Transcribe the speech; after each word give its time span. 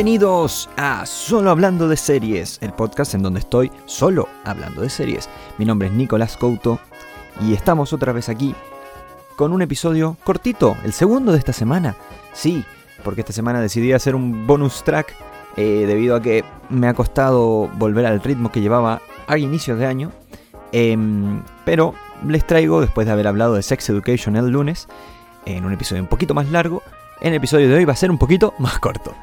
Bienvenidos 0.00 0.70
a 0.78 1.04
Solo 1.04 1.50
Hablando 1.50 1.86
de 1.86 1.98
Series, 1.98 2.56
el 2.62 2.72
podcast 2.72 3.12
en 3.12 3.22
donde 3.22 3.40
estoy 3.40 3.70
solo 3.84 4.30
hablando 4.44 4.80
de 4.80 4.88
series. 4.88 5.28
Mi 5.58 5.66
nombre 5.66 5.88
es 5.88 5.94
Nicolás 5.94 6.38
Couto 6.38 6.80
y 7.42 7.52
estamos 7.52 7.92
otra 7.92 8.14
vez 8.14 8.30
aquí 8.30 8.54
con 9.36 9.52
un 9.52 9.60
episodio 9.60 10.16
cortito, 10.24 10.74
el 10.84 10.94
segundo 10.94 11.32
de 11.32 11.38
esta 11.38 11.52
semana. 11.52 11.96
Sí, 12.32 12.64
porque 13.04 13.20
esta 13.20 13.34
semana 13.34 13.60
decidí 13.60 13.92
hacer 13.92 14.14
un 14.14 14.46
bonus 14.46 14.82
track 14.84 15.14
eh, 15.58 15.84
debido 15.86 16.16
a 16.16 16.22
que 16.22 16.46
me 16.70 16.88
ha 16.88 16.94
costado 16.94 17.68
volver 17.76 18.06
al 18.06 18.22
ritmo 18.22 18.50
que 18.50 18.62
llevaba 18.62 19.02
a 19.26 19.36
inicios 19.36 19.78
de 19.78 19.84
año. 19.84 20.12
Em, 20.72 21.42
pero 21.66 21.94
les 22.26 22.46
traigo, 22.46 22.80
después 22.80 23.06
de 23.06 23.12
haber 23.12 23.26
hablado 23.26 23.52
de 23.52 23.62
Sex 23.62 23.90
Education 23.90 24.34
el 24.36 24.48
lunes, 24.48 24.88
en 25.44 25.66
un 25.66 25.74
episodio 25.74 26.00
un 26.00 26.08
poquito 26.08 26.32
más 26.32 26.48
largo, 26.50 26.82
en 27.20 27.34
el 27.34 27.34
episodio 27.34 27.68
de 27.68 27.74
hoy 27.74 27.84
va 27.84 27.92
a 27.92 27.96
ser 27.96 28.10
un 28.10 28.16
poquito 28.16 28.54
más 28.58 28.78
corto. 28.78 29.14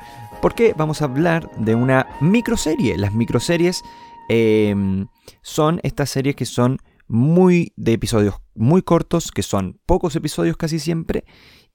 Porque 0.48 0.74
vamos 0.78 1.02
a 1.02 1.06
hablar 1.06 1.52
de 1.58 1.76
una 1.76 2.08
microserie. 2.22 2.98
Las 2.98 3.14
microseries 3.14 3.84
em, 4.30 5.08
son 5.42 5.82
estas 5.84 6.10
series 6.10 6.38
que 6.38 6.46
son 6.46 6.78
muy 7.10 7.74
de 7.76 7.92
episodios 7.92 8.36
muy 8.56 8.82
cortos, 8.82 9.34
que 9.34 9.44
son 9.44 9.78
pocos 9.86 10.16
episodios 10.16 10.56
casi 10.56 10.80
siempre, 10.80 11.26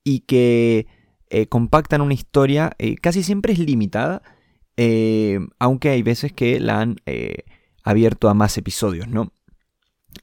y 0.05 0.21
que 0.21 0.87
eh, 1.29 1.49
compactan 1.49 2.01
una 2.01 2.15
historia, 2.15 2.73
eh, 2.79 2.95
casi 2.95 3.23
siempre 3.23 3.53
es 3.53 3.59
limitada, 3.59 4.23
eh, 4.79 5.39
aunque 5.59 5.91
hay 5.91 6.03
veces 6.03 6.33
que 6.33 6.59
la 6.59 6.81
han 6.81 6.97
abierto 7.85 8.31
a 8.31 8.35
más 8.35 8.57
episodios, 8.57 9.07
¿no? 9.07 9.35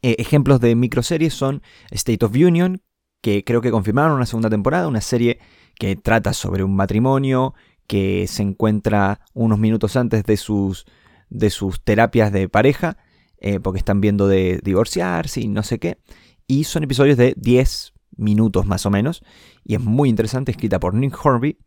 ejemplos 0.02 0.60
de 0.60 0.74
microseries 0.74 1.36
son 1.36 1.62
State 1.92 2.26
of 2.26 2.34
Union, 2.34 2.82
que 3.22 3.44
creo 3.44 3.62
que 3.62 3.70
confirmaron 3.70 4.14
una 4.14 4.26
segunda 4.26 4.50
temporada, 4.50 4.88
una 4.88 5.02
serie 5.02 5.38
que 5.76 5.96
trata 5.96 6.34
sobre 6.34 6.64
un 6.64 6.76
matrimonio 6.76 7.54
que 7.90 8.28
se 8.28 8.44
encuentra 8.44 9.20
unos 9.34 9.58
minutos 9.58 9.96
antes 9.96 10.24
de 10.24 10.38
sus, 10.38 10.86
de 11.32 11.50
sus 11.50 11.84
terapias 11.84 12.32
de 12.32 12.48
pareja, 12.48 12.98
eh, 13.40 13.60
porque 13.60 13.80
están 13.80 14.00
viendo 14.00 14.28
de 14.28 14.60
divorciarse 14.64 15.42
y 15.42 15.48
no 15.48 15.64
sé 15.64 15.80
qué. 15.80 15.98
Y 16.46 16.66
son 16.66 16.84
episodios 16.84 17.18
de 17.18 17.34
10 17.36 17.94
minutos 18.16 18.68
más 18.68 18.86
o 18.86 18.92
menos, 18.92 19.24
y 19.64 19.74
es 19.74 19.82
muy 19.82 20.08
interesante, 20.08 20.52
escrita 20.52 20.80
por 20.80 20.94
Nick 20.94 21.18
Horby. 21.26 21.58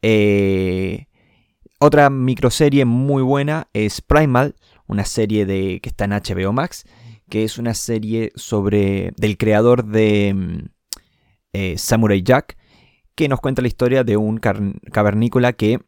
Eh, 0.00 1.06
otra 1.80 2.08
microserie 2.08 2.86
muy 2.86 3.22
buena 3.22 3.68
es 3.74 4.00
Primal, 4.00 4.56
una 4.86 5.04
serie 5.04 5.44
de, 5.44 5.80
que 5.82 5.90
está 5.90 6.06
en 6.06 6.12
HBO 6.12 6.54
Max, 6.54 6.86
que 7.28 7.44
es 7.44 7.58
una 7.58 7.74
serie 7.74 8.32
sobre 8.36 9.12
del 9.18 9.36
creador 9.36 9.84
de 9.84 10.32
mm, 10.34 10.64
eh, 11.52 11.76
Samurai 11.76 12.22
Jack, 12.22 12.56
que 13.18 13.28
nos 13.28 13.40
cuenta 13.40 13.62
la 13.62 13.68
historia 13.68 14.04
de 14.04 14.16
un 14.16 14.38
cavernícola 14.38 15.52
que 15.52 15.80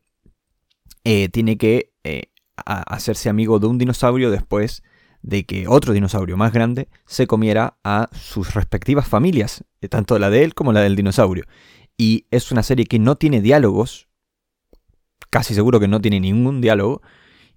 eh, 1.05 1.28
tiene 1.28 1.56
que 1.59 1.92
eh, 2.03 2.25
hacerse 2.56 3.28
amigo 3.28 3.61
de 3.61 3.69
un 3.69 3.78
dinosaurio 3.78 4.33
después 4.33 4.83
de 5.23 5.47
que 5.47 5.69
otro 5.69 5.92
dinosaurio 5.92 6.36
más 6.36 6.53
grande 6.53 6.89
se 7.06 7.28
comiera 7.28 7.78
a 7.84 8.08
sus 8.12 8.55
respectivas 8.55 9.06
familias, 9.06 9.62
eh, 9.81 9.86
tanto 9.86 10.19
la 10.19 10.28
de 10.28 10.42
él 10.42 10.55
como 10.55 10.73
la 10.73 10.81
del 10.81 10.97
dinosaurio. 10.97 11.45
Y 11.97 12.27
es 12.33 12.51
una 12.51 12.64
serie 12.64 12.86
que 12.86 12.98
no 12.98 13.14
tiene 13.14 13.41
diálogos, 13.41 14.08
casi 15.31 15.55
seguro 15.55 15.78
que 15.78 15.86
no 15.86 16.01
tiene 16.01 16.19
ningún 16.19 16.61
diálogo, 16.61 17.01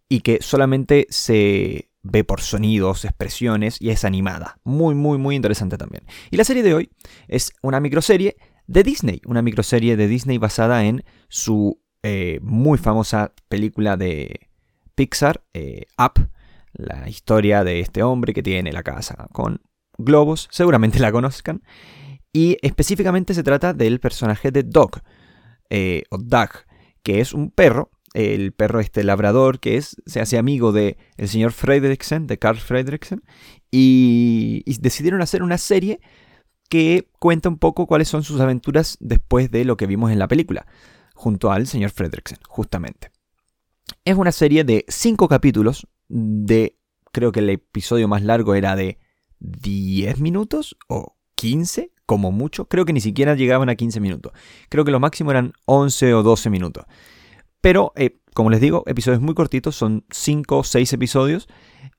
y 0.08 0.20
que 0.20 0.38
solamente 0.44 1.08
se 1.10 1.90
ve 2.04 2.24
por 2.24 2.42
sonidos, 2.42 3.06
expresiones 3.06 3.82
y 3.82 3.90
es 3.90 4.06
animada. 4.06 4.60
Muy, 4.64 4.94
muy, 4.94 5.18
muy 5.18 5.36
interesante 5.36 5.80
también. 5.80 6.04
Y 6.30 6.38
la 6.38 6.44
serie 6.44 6.62
de 6.62 6.76
hoy 6.76 6.92
es 7.28 7.54
una 7.64 7.80
microserie 7.80 8.36
de 8.68 8.84
Disney, 8.84 9.22
una 9.26 9.42
microserie 9.42 9.96
de 9.98 10.08
Disney 10.08 10.38
basada 10.38 10.86
en 10.86 11.04
su 11.28 11.82
eh, 12.04 12.40
muy 12.42 12.78
famosa 12.78 13.34
película 13.48 13.98
de 13.98 14.50
Pixar, 14.96 15.44
eh, 15.54 15.86
Up, 15.98 16.30
la 16.74 17.08
historia 17.08 17.64
de 17.64 17.80
este 17.80 18.04
hombre 18.04 18.34
que 18.34 18.44
tiene 18.44 18.74
la 18.74 18.84
casa 18.84 19.28
con 19.32 19.62
globos, 19.98 20.48
seguramente 20.52 21.00
la 21.00 21.12
conozcan, 21.12 21.64
y 22.32 22.58
específicamente 22.62 23.34
se 23.34 23.44
trata 23.44 23.74
del 23.74 24.00
personaje 24.00 24.52
de 24.52 24.64
Dog, 24.64 25.02
eh, 25.70 26.04
o 26.10 26.18
Doug, 26.18 26.50
que 27.04 27.20
es 27.20 27.34
un 27.34 27.52
perro, 27.52 27.92
el 28.14 28.54
perro 28.54 28.80
este 28.80 29.04
labrador 29.04 29.60
que 29.60 29.78
es, 29.78 29.96
se 30.06 30.20
hace 30.20 30.38
amigo 30.38 30.72
de 30.72 30.98
el 31.18 31.28
señor 31.30 31.52
Fredricksen, 31.52 32.28
de 32.28 32.38
Carl 32.38 32.58
Fredricksen, 32.58 33.24
y 33.72 34.64
decidieron 34.80 35.22
hacer 35.22 35.42
una 35.42 35.58
serie 35.58 36.00
que 36.70 37.10
cuenta 37.20 37.50
un 37.50 37.58
poco 37.58 37.88
cuáles 37.88 38.08
son 38.08 38.24
sus 38.24 38.40
aventuras 38.40 38.98
después 39.00 39.52
de 39.52 39.66
lo 39.66 39.78
que 39.78 39.88
vimos 39.88 40.12
en 40.12 40.20
la 40.20 40.28
película, 40.28 40.66
junto 41.14 41.52
al 41.52 41.68
señor 41.68 41.92
Fredricksen, 41.92 42.40
justamente. 42.48 43.12
Es 44.06 44.16
una 44.16 44.32
serie 44.32 44.64
de 44.64 44.86
5 44.88 45.28
capítulos, 45.28 45.88
de 46.10 46.78
creo 47.12 47.32
que 47.32 47.40
el 47.40 47.50
episodio 47.50 48.08
más 48.08 48.24
largo 48.24 48.56
era 48.56 48.76
de 48.76 49.00
10 49.40 50.20
minutos 50.20 50.78
o 50.88 51.16
15, 51.36 51.92
como 52.06 52.32
mucho. 52.32 52.66
Creo 52.66 52.86
que 52.86 52.94
ni 52.94 53.02
siquiera 53.02 53.36
llegaban 53.36 53.70
a 53.70 53.76
15 53.76 54.00
minutos. 54.00 54.34
Creo 54.70 54.86
que 54.86 54.92
lo 54.92 55.00
máximo 55.00 55.32
eran 55.32 55.54
11 55.66 56.14
o 56.14 56.24
12 56.24 56.50
minutos. 56.50 56.86
Pero, 57.62 57.94
eh, 57.96 58.20
como 58.34 58.50
les 58.50 58.60
digo, 58.60 58.84
episodios 58.88 59.22
muy 59.22 59.36
cortitos, 59.36 59.76
son 59.76 60.06
5 60.12 60.58
o 60.58 60.64
6 60.64 60.94
episodios 60.94 61.48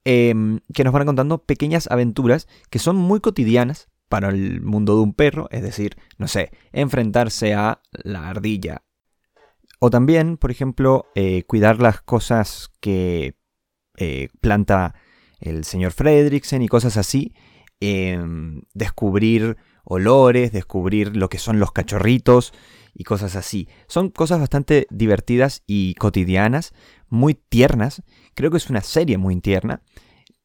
em, 0.05 0.61
que 0.75 0.85
nos 0.85 0.93
van 0.93 1.07
contando 1.07 1.39
pequeñas 1.39 1.91
aventuras 1.91 2.49
que 2.71 2.79
son 2.79 2.97
muy 2.97 3.21
cotidianas, 3.21 3.89
para 4.15 4.29
el 4.29 4.63
mundo 4.63 4.95
de 4.95 5.03
un 5.03 5.13
perro, 5.13 5.49
es 5.51 5.61
decir, 5.61 5.97
no 6.19 6.29
sé, 6.29 6.53
enfrentarse 6.71 7.53
a 7.53 7.83
la 7.91 8.29
ardilla. 8.29 8.85
O 9.81 9.91
también, 9.91 10.37
por 10.37 10.53
ejemplo, 10.53 11.07
eh, 11.17 11.43
cuidar 11.49 11.83
las 11.83 12.01
cosas 12.01 12.71
que 12.79 13.35
eh, 13.97 14.29
planta 14.41 14.95
el 15.41 15.65
señor 15.65 15.91
Fredricksen 15.91 16.63
y 16.63 16.69
cosas 16.69 16.97
así. 16.97 17.35
Em, 17.81 18.63
descubrir 18.73 19.57
olores, 19.83 20.53
descubrir 20.53 21.17
lo 21.17 21.29
que 21.29 21.39
son 21.39 21.59
los 21.59 21.73
cachorritos 21.73 22.53
y 22.95 23.03
cosas 23.03 23.35
así. 23.35 23.69
Son 23.89 24.11
cosas 24.11 24.39
bastante 24.39 24.87
divertidas 24.91 25.65
y 25.67 25.95
cotidianas, 25.95 26.73
muy 27.09 27.35
tiernas. 27.35 28.05
Creo 28.35 28.53
que 28.53 28.59
es 28.59 28.71
una 28.71 28.83
serie 28.83 29.19
muy 29.19 29.41
tierna, 29.41 29.83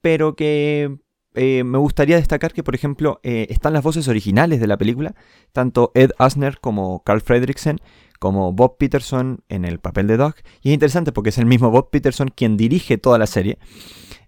pero 0.01 0.35
que 0.35 0.97
eh, 1.35 1.63
me 1.63 1.77
gustaría 1.77 2.15
destacar 2.15 2.53
que, 2.53 2.63
por 2.63 2.75
ejemplo, 2.75 3.19
eh, 3.23 3.47
están 3.49 3.73
las 3.73 3.83
voces 3.83 4.07
originales 4.07 4.59
de 4.59 4.67
la 4.67 4.77
película, 4.77 5.15
tanto 5.51 5.91
Ed 5.93 6.11
Asner 6.17 6.59
como 6.59 7.03
Carl 7.03 7.21
Fredricksen, 7.21 7.79
como 8.19 8.51
Bob 8.51 8.77
Peterson 8.77 9.43
en 9.47 9.63
el 9.63 9.79
papel 9.79 10.07
de 10.07 10.17
Doc. 10.17 10.37
Y 10.61 10.69
es 10.69 10.73
interesante 10.73 11.11
porque 11.11 11.29
es 11.29 11.37
el 11.37 11.45
mismo 11.45 11.69
Bob 11.69 11.91
Peterson 11.91 12.29
quien 12.35 12.57
dirige 12.57 12.97
toda 12.97 13.17
la 13.17 13.27
serie. 13.27 13.59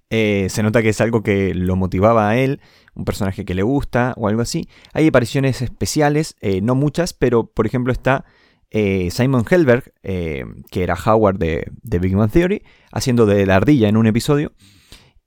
Eh, 0.09 0.47
se 0.49 0.61
nota 0.61 0.81
que 0.81 0.89
es 0.89 1.01
algo 1.01 1.23
que 1.23 1.55
lo 1.55 1.75
motivaba 1.75 2.29
a 2.29 2.37
él, 2.37 2.61
un 2.93 3.05
personaje 3.05 3.45
que 3.45 3.55
le 3.55 3.63
gusta 3.63 4.13
o 4.17 4.27
algo 4.27 4.41
así. 4.41 4.67
Hay 4.93 5.07
apariciones 5.07 5.61
especiales, 5.61 6.35
no 6.61 6.75
muchas, 6.75 7.13
pero 7.13 7.47
por 7.47 7.65
ejemplo 7.65 7.93
está 7.93 8.25
Simon 8.71 9.45
Helberg, 9.49 9.93
que 10.03 10.83
era 10.83 10.95
Howard 10.95 11.37
de, 11.37 11.71
de 11.81 11.99
Big 11.99 12.15
Man 12.15 12.29
Theory, 12.29 12.63
haciendo 12.91 13.25
de 13.25 13.45
la 13.45 13.55
ardilla 13.55 13.87
en 13.87 13.95
un 13.95 14.05
episodio. 14.05 14.51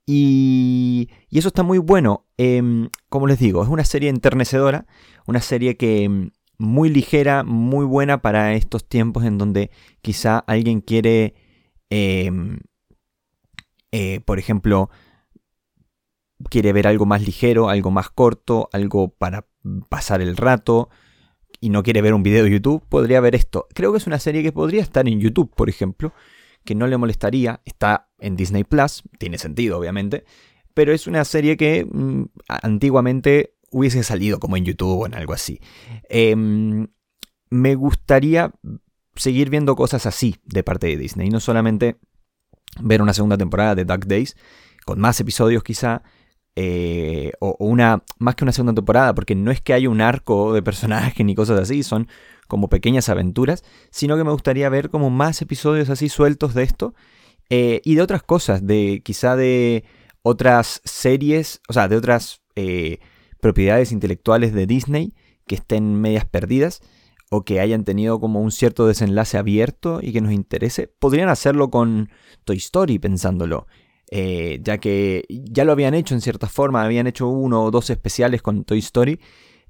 Y, 0.05 1.09
eso 1.31 1.47
está 1.47 1.63
muy 1.63 1.77
bueno. 1.79 2.25
Em, 2.37 2.89
como 3.09 3.27
les 3.27 3.39
digo, 3.39 3.63
es 3.63 3.69
una 3.69 3.85
serie 3.85 4.09
enternecedora, 4.09 4.85
una 5.25 5.41
serie 5.41 5.77
que 5.77 6.03
em, 6.03 6.31
muy 6.57 6.89
ligera, 6.89 7.43
muy 7.43 7.85
buena 7.85 8.21
para 8.21 8.53
estos 8.53 8.87
tiempos 8.87 9.25
en 9.25 9.37
donde 9.37 9.71
quizá 10.01 10.39
alguien 10.39 10.81
quiere, 10.81 11.35
em, 11.89 12.59
eh, 13.91 14.21
por 14.21 14.39
ejemplo, 14.39 14.89
quiere 16.49 16.73
ver 16.73 16.87
algo 16.87 17.05
más 17.05 17.21
ligero, 17.25 17.69
algo 17.69 17.91
más 17.91 18.09
corto, 18.09 18.69
algo 18.73 19.09
para 19.09 19.47
pasar 19.89 20.21
el 20.21 20.37
rato 20.37 20.89
y 21.59 21.69
no 21.69 21.83
quiere 21.83 22.01
ver 22.01 22.13
un 22.13 22.23
video 22.23 22.43
de 22.43 22.51
YouTube, 22.51 22.83
podría 22.87 23.19
ver 23.21 23.35
esto. 23.35 23.67
Creo 23.73 23.91
que 23.91 23.97
es 23.97 24.07
una 24.07 24.19
serie 24.19 24.43
que 24.43 24.51
podría 24.51 24.81
estar 24.81 25.07
en 25.07 25.19
YouTube, 25.19 25.53
por 25.55 25.69
ejemplo, 25.69 26.13
que 26.63 26.75
no 26.75 26.87
le 26.87 26.97
molestaría. 26.97 27.61
Está 27.65 28.09
en 28.25 28.35
Disney 28.35 28.63
Plus, 28.63 29.03
tiene 29.19 29.37
sentido 29.37 29.77
obviamente, 29.77 30.25
pero 30.73 30.93
es 30.93 31.07
una 31.07 31.23
serie 31.25 31.57
que 31.57 31.85
mm, 31.85 32.23
antiguamente 32.47 33.55
hubiese 33.71 34.03
salido 34.03 34.39
como 34.39 34.57
en 34.57 34.65
YouTube 34.65 35.01
o 35.01 35.05
en 35.05 35.13
algo 35.13 35.33
así. 35.33 35.59
Em, 36.09 36.87
me 37.49 37.75
gustaría 37.75 38.51
seguir 39.15 39.49
viendo 39.49 39.75
cosas 39.75 40.05
así 40.05 40.37
de 40.43 40.63
parte 40.63 40.87
de 40.87 40.97
Disney, 40.97 41.29
no 41.29 41.39
solamente 41.39 41.97
ver 42.79 43.01
una 43.01 43.13
segunda 43.13 43.37
temporada 43.37 43.75
de 43.75 43.85
Duck 43.85 44.05
Days, 44.05 44.35
con 44.85 44.99
más 44.99 45.19
episodios 45.19 45.63
quizá, 45.63 46.03
eh, 46.55 47.31
o, 47.39 47.55
una, 47.59 48.03
más 48.17 48.35
que 48.35 48.43
una 48.43 48.51
segunda 48.51 48.73
temporada, 48.73 49.13
porque 49.13 49.35
no 49.35 49.51
es 49.51 49.61
que 49.61 49.73
haya 49.73 49.89
un 49.89 50.01
arco 50.01 50.53
de 50.53 50.63
personaje 50.63 51.23
ni 51.23 51.35
cosas 51.35 51.59
así, 51.59 51.83
son 51.83 52.07
como 52.47 52.69
pequeñas 52.69 53.09
aventuras, 53.09 53.63
sino 53.91 54.17
que 54.17 54.23
me 54.23 54.31
gustaría 54.31 54.67
ver 54.69 54.89
como 54.89 55.09
más 55.09 55.41
episodios 55.41 55.89
así 55.89 56.09
sueltos 56.09 56.53
de 56.53 56.63
esto 56.63 56.93
eh, 57.49 57.81
y 57.83 57.95
de 57.95 58.01
otras 58.01 58.23
cosas, 58.23 58.65
de 58.65 59.01
quizá 59.03 59.35
de 59.35 59.83
otras 60.21 60.81
series, 60.83 61.61
o 61.67 61.73
sea, 61.73 61.87
de 61.87 61.97
otras 61.97 62.41
eh, 62.55 62.99
propiedades 63.41 63.91
intelectuales 63.91 64.53
de 64.53 64.65
Disney 64.65 65.13
que 65.45 65.55
estén 65.55 65.93
medias 66.01 66.25
perdidas 66.25 66.81
o 67.29 67.43
que 67.43 67.59
hayan 67.59 67.83
tenido 67.83 68.19
como 68.19 68.41
un 68.41 68.51
cierto 68.51 68.87
desenlace 68.87 69.37
abierto 69.37 69.99
y 70.01 70.13
que 70.13 70.21
nos 70.21 70.31
interese. 70.31 70.87
Podrían 70.99 71.29
hacerlo 71.29 71.69
con 71.69 72.09
Toy 72.43 72.57
Story, 72.57 72.99
pensándolo. 72.99 73.67
Eh, 74.11 74.59
ya 74.63 74.77
que 74.77 75.25
ya 75.29 75.65
lo 75.65 75.71
habían 75.71 75.95
hecho 75.95 76.13
en 76.13 76.21
cierta 76.21 76.47
forma, 76.47 76.83
habían 76.83 77.07
hecho 77.07 77.27
uno 77.27 77.63
o 77.63 77.71
dos 77.71 77.89
especiales 77.89 78.41
con 78.41 78.63
Toy 78.63 78.79
Story, 78.79 79.19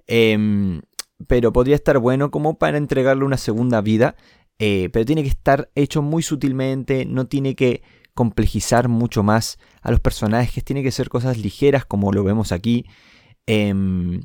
em, 0.08 0.82
pero 1.28 1.54
podría 1.54 1.76
estar 1.76 2.00
bueno 2.00 2.32
como 2.32 2.58
para 2.58 2.78
entregarle 2.78 3.24
una 3.24 3.38
segunda 3.38 3.80
vida, 3.82 4.16
eh, 4.60 4.90
pero 4.92 5.06
tiene 5.06 5.24
que 5.24 5.30
estar 5.30 5.70
hecho 5.76 6.02
muy 6.02 6.24
sutilmente, 6.24 7.06
no 7.06 7.28
tiene 7.28 7.56
que 7.56 7.84
complejizar 8.14 8.88
mucho 8.88 9.24
más 9.24 9.60
a 9.82 9.92
los 9.92 10.00
personajes, 10.00 10.64
tiene 10.64 10.84
que 10.84 10.92
ser 10.92 11.10
cosas 11.10 11.38
ligeras 11.38 11.86
como 11.86 12.12
lo 12.14 12.24
vemos 12.24 12.52
aquí. 12.52 12.86
Em, 13.46 14.22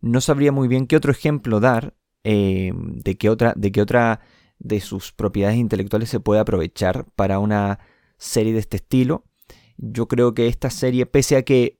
no 0.00 0.20
sabría 0.20 0.52
muy 0.52 0.68
bien 0.68 0.86
qué 0.86 0.96
otro 0.96 1.12
ejemplo 1.12 1.60
dar 1.60 1.94
em, 2.24 2.98
de 2.98 3.16
qué 3.16 3.30
otra, 3.30 3.54
de 3.56 3.72
qué 3.72 3.80
otra 3.80 4.20
de 4.58 4.80
sus 4.80 5.12
propiedades 5.12 5.58
intelectuales 5.58 6.10
se 6.10 6.20
puede 6.20 6.40
aprovechar 6.40 7.06
para 7.16 7.38
una 7.38 7.78
serie 8.18 8.52
de 8.52 8.58
este 8.58 8.78
estilo. 8.78 9.24
Yo 9.76 10.08
creo 10.08 10.34
que 10.34 10.48
esta 10.48 10.70
serie, 10.70 11.06
pese 11.06 11.36
a 11.36 11.42
que 11.42 11.78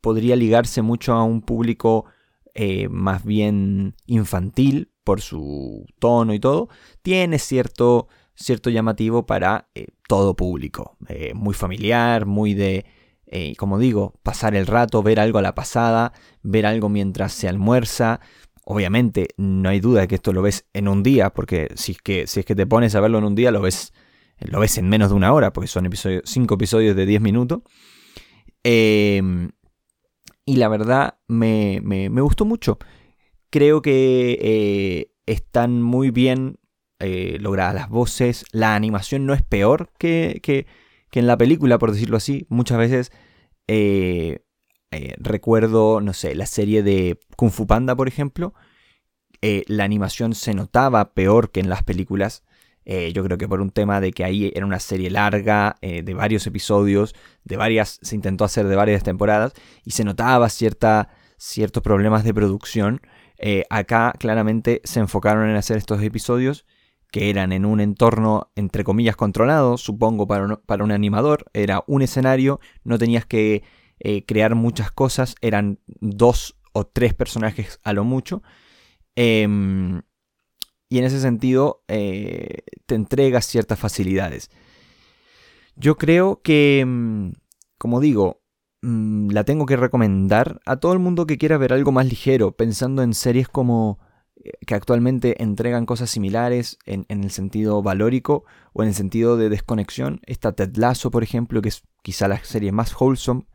podría 0.00 0.36
ligarse 0.36 0.82
mucho 0.82 1.12
a 1.14 1.24
un 1.24 1.42
público 1.42 2.06
eh, 2.54 2.88
más 2.88 3.24
bien 3.24 3.96
infantil 4.06 4.92
por 5.06 5.20
su 5.20 5.86
tono 6.00 6.34
y 6.34 6.40
todo, 6.40 6.68
tiene 7.00 7.38
cierto, 7.38 8.08
cierto 8.34 8.70
llamativo 8.70 9.24
para 9.24 9.70
eh, 9.74 9.86
todo 10.08 10.34
público. 10.34 10.96
Eh, 11.08 11.32
muy 11.32 11.54
familiar, 11.54 12.26
muy 12.26 12.54
de, 12.54 12.84
como 13.56 13.78
digo, 13.78 14.18
pasar 14.24 14.56
el 14.56 14.66
rato, 14.66 15.02
ver 15.04 15.20
algo 15.20 15.38
a 15.38 15.42
la 15.42 15.54
pasada, 15.54 16.12
ver 16.42 16.66
algo 16.66 16.88
mientras 16.88 17.32
se 17.32 17.48
almuerza. 17.48 18.20
Obviamente, 18.64 19.28
no 19.36 19.68
hay 19.68 19.78
duda 19.78 20.00
de 20.00 20.08
que 20.08 20.16
esto 20.16 20.32
lo 20.32 20.42
ves 20.42 20.66
en 20.72 20.88
un 20.88 21.04
día, 21.04 21.30
porque 21.30 21.68
si 21.76 21.92
es 21.92 22.02
que, 22.02 22.26
si 22.26 22.40
es 22.40 22.46
que 22.46 22.56
te 22.56 22.66
pones 22.66 22.96
a 22.96 23.00
verlo 23.00 23.18
en 23.18 23.24
un 23.24 23.36
día, 23.36 23.52
lo 23.52 23.60
ves 23.60 23.92
lo 24.40 24.60
ves 24.60 24.76
en 24.78 24.88
menos 24.88 25.10
de 25.10 25.14
una 25.14 25.32
hora, 25.32 25.52
porque 25.52 25.68
son 25.68 25.88
5 26.24 26.54
episodios 26.54 26.94
de 26.94 27.06
10 27.06 27.20
minutos. 27.20 27.62
Em, 28.62 29.50
y 30.44 30.56
la 30.56 30.68
verdad 30.68 31.18
me, 31.28 31.80
gustó 32.20 32.44
mucho. 32.44 32.78
Creo 33.50 33.82
que 33.82 34.38
eh, 34.40 35.12
están 35.26 35.82
muy 35.82 36.10
bien 36.10 36.58
eh, 36.98 37.38
logradas 37.40 37.74
las 37.74 37.88
voces. 37.88 38.44
La 38.52 38.74
animación 38.74 39.26
no 39.26 39.34
es 39.34 39.42
peor 39.42 39.90
que, 39.98 40.40
que, 40.42 40.66
en 41.12 41.26
la 41.26 41.38
película, 41.38 41.78
por 41.78 41.92
decirlo 41.92 42.18
así. 42.18 42.44
Muchas 42.50 42.76
veces 42.76 43.12
eh, 43.66 44.40
recuerdo, 45.18 46.00
no 46.02 46.12
sé, 46.12 46.34
la 46.34 46.46
serie 46.46 46.82
de 46.82 47.18
Kung 47.36 47.50
Fu 47.50 47.66
Panda, 47.66 47.96
por 47.96 48.08
ejemplo. 48.08 48.52
la 49.40 49.84
animación 49.84 50.34
se 50.34 50.52
notaba 50.54 51.14
peor 51.14 51.50
que 51.50 51.60
en 51.60 51.70
las 51.70 51.82
películas. 51.82 52.44
Eh, 52.88 53.12
yo 53.12 53.24
creo 53.24 53.36
que 53.36 53.48
por 53.48 53.60
un 53.60 53.70
tema 53.70 54.00
de 54.00 54.12
que 54.12 54.22
ahí 54.24 54.52
era 54.54 54.64
una 54.64 54.78
serie 54.78 55.10
larga, 55.10 55.76
eh, 55.82 56.02
de 56.02 56.14
varios 56.14 56.46
episodios, 56.46 57.16
de 57.42 57.56
varias, 57.56 57.98
se 58.00 58.14
intentó 58.14 58.44
hacer 58.44 58.68
de 58.68 58.76
varias 58.76 59.02
temporadas 59.02 59.54
y 59.84 59.90
se 59.90 60.04
notaba 60.04 60.48
cierta, 60.48 61.08
ciertos 61.36 61.82
problemas 61.82 62.22
de 62.22 62.32
producción. 62.32 63.00
Eh, 63.38 63.64
acá 63.70 64.12
claramente 64.18 64.80
se 64.84 65.00
enfocaron 65.00 65.48
en 65.48 65.56
hacer 65.56 65.76
estos 65.76 66.02
episodios 66.02 66.64
que 67.10 67.30
eran 67.30 67.52
en 67.52 67.64
un 67.64 67.80
entorno 67.80 68.50
entre 68.56 68.84
comillas 68.84 69.16
controlado, 69.16 69.78
supongo 69.78 70.26
para 70.26 70.44
un, 70.44 70.60
para 70.66 70.84
un 70.84 70.90
animador, 70.92 71.46
era 71.52 71.84
un 71.86 72.02
escenario, 72.02 72.60
no 72.84 72.98
tenías 72.98 73.24
que 73.24 73.62
crear 74.26 74.54
muchas 74.54 74.92
cosas, 74.92 75.36
eran 75.40 75.80
dos 75.86 76.58
o 76.72 76.86
tres 76.86 77.14
personajes 77.14 77.80
a 77.82 77.94
lo 77.94 78.04
mucho. 78.04 78.42
Em, 79.14 80.02
y 80.88 80.98
en 80.98 81.04
ese 81.04 81.20
sentido 81.20 81.82
eh, 81.88 82.62
te 82.84 82.94
entrega 82.94 83.40
ciertas 83.40 83.78
facilidades. 83.78 84.50
Yo 85.74 85.96
creo 85.96 86.42
que, 86.42 86.84
mm, 86.86 87.32
como 87.78 88.00
digo, 88.00 88.42
mm, 88.86 89.30
la 89.30 89.44
tengo 89.44 89.66
que 89.66 89.76
recomendar 89.76 90.60
a 90.66 90.76
todo 90.76 90.92
el 90.92 90.98
mundo 90.98 91.26
que 91.26 91.38
quiera 91.38 91.58
ver 91.58 91.72
algo 91.72 91.92
más 91.92 92.06
ligero, 92.06 92.52
pensando 92.52 93.02
en 93.02 93.14
series 93.14 93.48
como 93.48 93.98
eh, 94.36 94.52
que 94.66 94.74
actualmente 94.74 95.42
entregan 95.42 95.86
cosas 95.86 96.10
similares 96.10 96.78
en, 96.86 97.06
el 97.08 97.30
sentido 97.30 97.82
valórico 97.82 98.44
o 98.72 98.82
en 98.82 98.88
el 98.90 98.94
sentido 98.94 99.36
de 99.36 99.48
desconexión. 99.48 100.20
Esta 100.26 100.52
Ted 100.52 100.76
Lasso, 100.76 101.10
por 101.10 101.22
ejemplo, 101.22 101.62
que 101.62 101.70
es 101.70 101.82
quizá 102.02 102.28
la 102.28 102.42
serie 102.44 102.72
más 102.72 102.94
wholesome, 102.98 103.46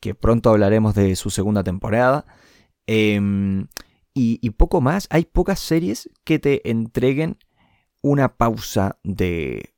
que 0.00 0.14
pronto 0.14 0.50
hablaremos 0.50 0.94
de 0.94 1.16
su 1.16 1.30
segunda 1.30 1.62
temporada. 1.62 2.24
Em, 2.86 3.68
y, 4.14 4.50
poco 4.50 4.80
más. 4.80 5.06
Hay 5.10 5.24
pocas 5.24 5.60
series 5.60 6.10
que 6.24 6.38
te 6.38 6.68
entreguen 6.70 7.38
una 8.02 8.36
pausa 8.36 8.98
de 9.02 9.74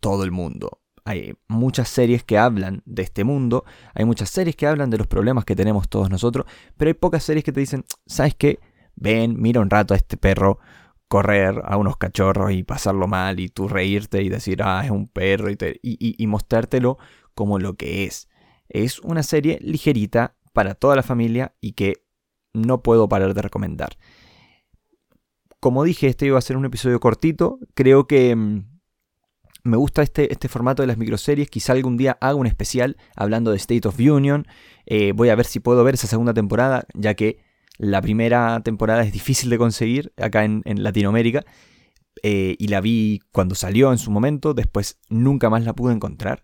todo 0.00 0.24
el 0.24 0.30
mundo. 0.30 0.80
Hay 1.06 1.34
muchas 1.46 1.88
series 1.88 2.24
que 2.24 2.36
hablan 2.36 2.82
de 2.84 3.02
este 3.02 3.22
mundo, 3.22 3.64
hay 3.94 4.04
muchas 4.04 4.28
series 4.28 4.56
que 4.56 4.66
hablan 4.66 4.90
de 4.90 4.98
los 4.98 5.06
problemas 5.06 5.44
que 5.44 5.54
tenemos 5.54 5.88
todos 5.88 6.10
nosotros, 6.10 6.46
pero 6.76 6.88
hay 6.88 6.94
pocas 6.94 7.22
series 7.22 7.44
que 7.44 7.52
te 7.52 7.60
dicen, 7.60 7.84
¿sabes 8.06 8.34
qué? 8.34 8.58
Ven, 8.96 9.40
mira 9.40 9.60
un 9.60 9.70
rato 9.70 9.94
a 9.94 9.96
este 9.96 10.16
perro 10.16 10.58
correr 11.06 11.62
a 11.64 11.76
unos 11.76 11.96
cachorros 11.96 12.50
y 12.50 12.64
pasarlo 12.64 13.06
mal 13.06 13.38
y 13.38 13.48
tú 13.48 13.68
reírte 13.68 14.20
y 14.22 14.28
decir, 14.28 14.62
ah, 14.64 14.82
es 14.84 14.90
un 14.90 15.06
perro 15.06 15.48
y, 15.48 15.56
y 15.80 16.26
mostrártelo 16.26 16.98
como 17.34 17.60
lo 17.60 17.76
que 17.76 18.04
es. 18.04 18.28
Es 18.68 18.98
una 18.98 19.22
serie 19.22 19.60
ligerita 19.62 20.34
para 20.52 20.74
toda 20.74 20.96
la 20.96 21.04
familia 21.04 21.54
y 21.60 21.74
que 21.74 22.04
no 22.52 22.82
puedo 22.82 23.08
parar 23.08 23.32
de 23.32 23.42
recomendar. 23.42 23.96
Como 25.60 25.84
dije, 25.84 26.08
este 26.08 26.26
iba 26.26 26.38
a 26.38 26.42
ser 26.42 26.56
un 26.56 26.64
episodio 26.64 26.98
cortito. 26.98 27.60
Creo 27.74 28.08
que 28.08 28.34
mm, 28.34 28.75
me 29.66 29.76
gusta 29.76 30.02
este, 30.02 30.32
este 30.32 30.48
formato 30.48 30.82
de 30.82 30.86
las 30.86 30.98
microseries. 30.98 31.50
Quizá 31.50 31.72
algún 31.72 31.96
día 31.96 32.16
haga 32.20 32.34
un 32.34 32.46
especial 32.46 32.96
hablando 33.14 33.50
de 33.50 33.56
State 33.56 33.86
of 33.86 33.98
Union. 33.98 34.46
Eh, 34.86 35.12
voy 35.12 35.28
a 35.28 35.34
ver 35.34 35.46
si 35.46 35.60
puedo 35.60 35.82
ver 35.84 35.94
esa 35.94 36.06
segunda 36.06 36.32
temporada, 36.32 36.86
ya 36.94 37.14
que 37.14 37.38
la 37.78 38.00
primera 38.00 38.60
temporada 38.60 39.02
es 39.02 39.12
difícil 39.12 39.50
de 39.50 39.58
conseguir 39.58 40.12
acá 40.16 40.44
en, 40.44 40.62
Latinoamérica. 40.64 41.44
Eh, 42.22 42.56
y 42.58 42.68
la 42.68 42.80
vi 42.80 43.20
cuando 43.32 43.54
salió 43.54 43.92
en 43.92 43.98
su 43.98 44.10
momento. 44.10 44.54
Después 44.54 44.98
nunca 45.08 45.50
más 45.50 45.64
la 45.64 45.74
pude 45.74 45.92
encontrar. 45.92 46.42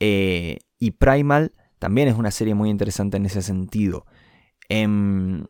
Eh, 0.00 0.58
y 0.78 0.92
Primal 0.92 1.52
también 1.78 2.08
es 2.08 2.16
una 2.16 2.30
serie 2.30 2.54
muy 2.54 2.70
interesante 2.70 3.16
en 3.16 3.26
ese 3.26 3.42
sentido. 3.42 4.06
Em, 4.68 5.46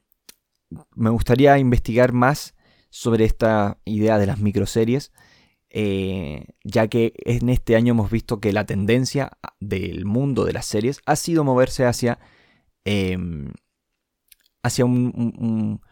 me 0.95 1.11
gustaría 1.11 1.59
investigar 1.59 2.13
más 2.13 2.55
sobre 2.91 3.25
esta 3.25 3.79
idea 3.85 4.19
de 4.19 4.27
las 4.27 4.39
microseries, 4.41 5.13
eh, 5.79 6.47
ya 6.65 6.89
que 6.89 7.13
en 7.19 7.51
este 7.51 7.77
año 7.77 7.91
hemos 7.91 8.11
visto 8.11 8.41
que 8.41 8.55
la 8.55 8.65
tendencia 8.65 9.37
del 9.61 10.07
mundo 10.07 10.47
de 10.47 10.55
las 10.55 10.65
series 10.65 11.03
ha 11.05 11.17
sido 11.17 11.45
moverse 11.45 11.85
hacia, 11.85 12.19
em, 12.87 13.53
hacia 14.63 14.87
un, 14.87 15.83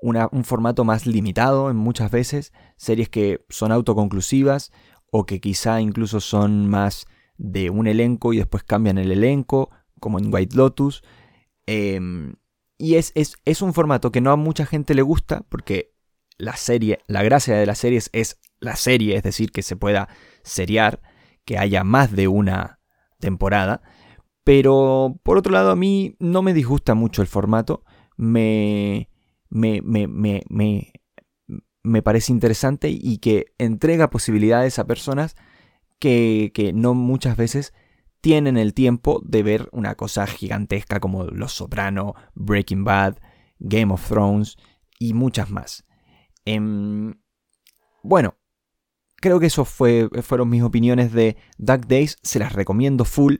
un, 0.00 0.44
formato 0.44 0.84
más 0.84 1.04
limitado 1.04 1.70
en 1.70 1.76
muchas 1.76 2.10
veces, 2.10 2.54
series 2.78 3.10
que 3.10 3.44
son 3.50 3.70
autoconclusivas 3.70 4.72
o 5.10 5.26
que 5.26 5.42
quizá 5.42 5.78
incluso 5.82 6.20
son 6.20 6.66
más 6.66 7.04
de 7.36 7.68
un 7.68 7.86
elenco 7.86 8.32
y 8.32 8.38
después 8.38 8.64
cambian 8.64 8.96
el 8.96 9.12
elenco, 9.12 9.68
como 10.00 10.18
en 10.18 10.32
White 10.32 10.56
Lotus. 10.56 11.02
Em, 11.66 12.36
y 12.78 12.94
es, 12.94 13.12
es, 13.14 13.60
un 13.60 13.74
formato 13.74 14.10
que 14.10 14.22
no 14.22 14.30
a 14.30 14.36
mucha 14.36 14.64
gente 14.64 14.94
le 14.94 15.02
gusta 15.02 15.44
porque 15.50 15.93
la 16.38 16.56
serie, 16.56 17.00
la 17.06 17.22
gracia 17.22 17.56
de 17.56 17.66
las 17.66 17.78
series 17.78 18.10
es 18.12 18.40
la 18.60 18.76
serie, 18.76 19.16
es 19.16 19.22
decir, 19.22 19.52
que 19.52 19.62
se 19.62 19.76
pueda 19.76 20.08
seriar, 20.42 21.00
que 21.44 21.58
haya 21.58 21.84
más 21.84 22.12
de 22.12 22.28
una 22.28 22.80
temporada. 23.18 23.82
Pero 24.42 25.18
por 25.22 25.38
otro 25.38 25.52
lado, 25.52 25.70
a 25.70 25.76
mí 25.76 26.16
no 26.18 26.42
me 26.42 26.54
disgusta 26.54 26.94
mucho 26.94 27.22
el 27.22 27.28
formato. 27.28 27.84
Me, 28.16 29.08
me, 29.48 29.80
me, 29.82 30.06
me, 30.06 30.92
me, 31.82 32.02
parece 32.02 32.32
interesante 32.32 32.88
y 32.90 33.18
que 33.18 33.54
entrega 33.58 34.10
posibilidades 34.10 34.78
a 34.78 34.86
personas 34.86 35.34
que, 35.98 36.52
que 36.54 36.72
no 36.72 36.94
muchas 36.94 37.36
veces 37.36 37.72
tienen 38.20 38.56
el 38.56 38.74
tiempo 38.74 39.20
de 39.24 39.42
ver 39.42 39.68
una 39.72 39.96
cosa 39.96 40.26
gigantesca 40.26 41.00
como 41.00 41.24
Los 41.24 41.52
Soprano, 41.52 42.14
Breaking 42.34 42.84
Bad, 42.84 43.18
Game 43.58 43.92
of 43.92 44.06
Thrones 44.06 44.56
y 44.98 45.14
muchas 45.14 45.50
más. 45.50 45.84
Em, 46.44 47.14
bueno, 48.02 48.36
creo 49.16 49.40
que 49.40 49.46
eso 49.46 49.64
fue, 49.64 50.08
fueron 50.22 50.48
mis 50.48 50.62
opiniones 50.62 51.12
de 51.12 51.36
Duck 51.58 51.86
Days. 51.86 52.18
Se 52.22 52.38
las 52.38 52.52
recomiendo 52.52 53.04
full. 53.04 53.36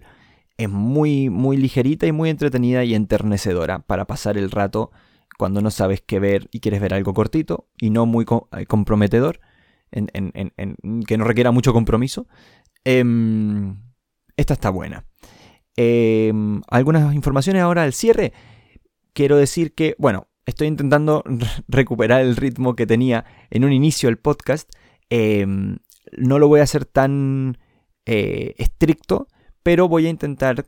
Es 0.57 0.69
muy, 0.69 1.31
muy 1.31 1.57
ligerita 1.57 2.07
y 2.07 2.13
muy 2.13 2.31
entretenida 2.31 2.85
y 2.85 2.95
enternecedora 2.95 3.81
para 3.81 4.07
pasar 4.07 4.39
el 4.39 4.51
rato 4.51 4.91
cuando 5.37 5.61
no 5.61 5.71
sabes 5.71 6.01
qué 6.01 6.21
ver 6.21 6.49
y 6.53 6.61
quieres 6.61 6.81
ver 6.81 6.95
algo 6.95 7.13
cortito 7.13 7.69
y 7.77 7.91
no 7.91 8.07
muy 8.07 8.25
eh, 8.53 8.67
comprometedor, 8.67 9.41
que 9.91 11.19
no 11.19 11.25
requiera 11.25 11.51
mucho 11.51 11.73
compromiso. 11.73 12.29
Em, 12.85 13.77
esta 14.37 14.55
está 14.55 14.71
buena. 14.71 15.07
Em, 15.77 16.63
algunas 16.69 17.15
informaciones 17.15 17.63
ahora 17.63 17.83
al 17.83 17.93
cierre. 17.93 18.33
Quiero 19.13 19.37
decir 19.37 19.75
que, 19.75 19.95
bueno, 19.99 20.29
estoy 20.47 20.69
intentando 20.69 21.25
recuperar 21.69 22.21
el 22.21 22.37
ritmo 22.37 22.77
que 22.77 22.87
tenía 22.87 23.25
en 23.51 23.65
un 23.65 23.73
inicio 23.73 24.09
del 24.09 24.19
podcast. 24.19 24.71
Em, 25.11 25.79
no 26.17 26.39
lo 26.39 26.49
voy 26.49 26.61
a 26.61 26.65
hacer 26.65 26.85
tan 26.85 27.59
eh, 28.07 28.55
estricto, 28.59 29.29
pero 29.63 29.89
voy 29.89 30.07
a 30.07 30.11
intentar 30.11 30.67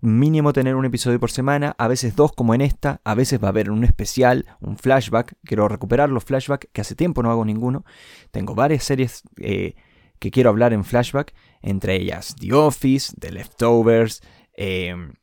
mínimo 0.00 0.52
tener 0.52 0.76
un 0.76 0.84
episodio 0.84 1.18
por 1.18 1.30
semana, 1.30 1.74
a 1.76 1.88
veces 1.88 2.14
dos 2.14 2.32
como 2.32 2.54
en 2.54 2.60
esta, 2.60 3.00
a 3.04 3.14
veces 3.14 3.42
va 3.42 3.48
a 3.48 3.50
haber 3.50 3.70
un 3.70 3.82
especial, 3.84 4.46
un 4.60 4.76
flashback, 4.76 5.34
quiero 5.44 5.66
recuperar 5.68 6.08
los 6.08 6.24
flashbacks, 6.24 6.68
que 6.72 6.80
hace 6.80 6.94
tiempo 6.94 7.22
no 7.22 7.30
hago 7.30 7.44
ninguno, 7.44 7.84
tengo 8.30 8.54
varias 8.54 8.84
series 8.84 9.22
eh, 9.38 9.74
que 10.20 10.30
quiero 10.30 10.50
hablar 10.50 10.72
en 10.72 10.84
flashback, 10.84 11.34
entre 11.62 11.96
ellas 11.96 12.36
The 12.38 12.52
Office, 12.52 13.12
The 13.18 13.32
Leftovers, 13.32 14.22
em, 14.52 15.14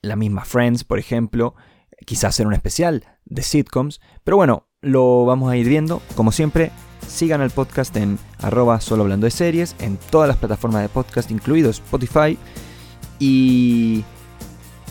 la 0.00 0.14
misma 0.14 0.44
Friends, 0.44 0.84
por 0.84 1.00
ejemplo, 1.00 1.56
quizás 2.06 2.30
hacer 2.30 2.46
un 2.46 2.54
especial 2.54 3.04
de 3.24 3.42
sitcoms, 3.42 4.00
pero 4.24 4.36
bueno, 4.36 4.66
lo 4.80 5.24
vamos 5.24 5.50
a 5.50 5.56
ir 5.56 5.68
viendo, 5.68 6.02
como 6.14 6.32
siempre, 6.32 6.70
sigan 7.06 7.40
al 7.40 7.50
podcast 7.50 7.96
en 7.96 8.18
arroba 8.40 8.80
solo 8.80 9.02
hablando 9.02 9.24
de 9.24 9.30
series, 9.30 9.74
en 9.80 9.98
todas 10.10 10.28
las 10.28 10.36
plataformas 10.36 10.82
de 10.82 10.88
podcast, 10.88 11.30
incluido 11.30 11.70
Spotify, 11.70 12.38
y 13.18 14.04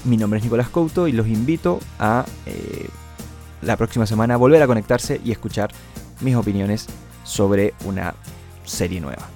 mi 0.04 0.18
nombre 0.18 0.40
es 0.40 0.44
Nicolás 0.44 0.70
Couto 0.70 1.08
y 1.08 1.12
los 1.12 1.28
invito 1.28 1.80
a 2.00 2.26
eh, 2.46 2.88
la 3.62 3.78
próxima 3.78 4.06
semana 4.06 4.38
volver 4.38 4.62
a 4.62 4.68
conectarse 4.68 5.22
y 5.24 5.32
escuchar 5.32 5.72
mis 6.22 6.36
opiniones 6.36 6.88
sobre 7.24 7.74
una 7.86 8.16
serie 8.64 9.02
nueva. 9.02 9.28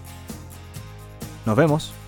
Nos 1.46 1.56
vemos. 1.56 2.01